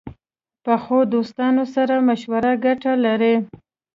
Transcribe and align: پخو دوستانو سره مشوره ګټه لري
پخو 0.63 0.99
دوستانو 1.13 1.63
سره 1.75 1.95
مشوره 2.07 2.53
ګټه 2.65 2.93
لري 3.05 3.35